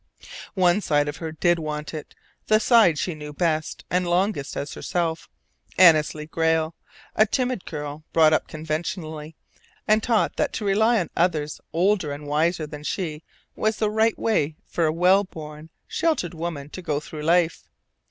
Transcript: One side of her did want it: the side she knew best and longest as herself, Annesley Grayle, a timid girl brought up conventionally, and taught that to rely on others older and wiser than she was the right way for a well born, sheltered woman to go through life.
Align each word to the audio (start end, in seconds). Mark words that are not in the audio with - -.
One 0.55 0.81
side 0.81 1.07
of 1.07 1.17
her 1.17 1.31
did 1.31 1.59
want 1.59 1.93
it: 1.93 2.15
the 2.47 2.59
side 2.59 2.97
she 2.97 3.13
knew 3.13 3.33
best 3.33 3.85
and 3.87 4.07
longest 4.07 4.57
as 4.57 4.73
herself, 4.73 5.29
Annesley 5.77 6.25
Grayle, 6.25 6.73
a 7.15 7.27
timid 7.27 7.65
girl 7.65 8.03
brought 8.11 8.33
up 8.33 8.47
conventionally, 8.47 9.35
and 9.87 10.01
taught 10.01 10.37
that 10.37 10.53
to 10.53 10.65
rely 10.65 10.99
on 10.99 11.11
others 11.15 11.61
older 11.71 12.11
and 12.11 12.25
wiser 12.25 12.65
than 12.65 12.81
she 12.81 13.21
was 13.55 13.77
the 13.77 13.91
right 13.91 14.17
way 14.17 14.55
for 14.65 14.87
a 14.87 14.91
well 14.91 15.23
born, 15.23 15.69
sheltered 15.87 16.33
woman 16.33 16.71
to 16.71 16.81
go 16.81 16.99
through 16.99 17.21
life. 17.21 17.69